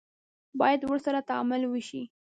[0.59, 2.03] باید ورسره تعامل وشي.